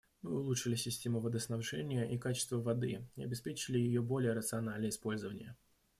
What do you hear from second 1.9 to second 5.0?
и качество воды и обеспечили ее более рациональное